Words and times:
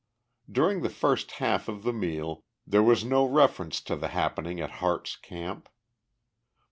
During 0.51 0.81
the 0.81 0.89
first 0.89 1.33
half 1.33 1.67
of 1.67 1.83
the 1.83 1.93
meal 1.93 2.43
there 2.65 2.81
was 2.81 3.05
no 3.05 3.23
reference 3.23 3.79
to 3.81 3.95
the 3.95 4.07
happening 4.07 4.59
at 4.59 4.71
Harte's 4.81 5.15
Camp. 5.15 5.69